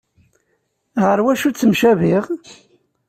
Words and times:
Ɣer 1.03 1.19
wacu 1.23 1.49
ttemcabiɣ? 1.51 2.23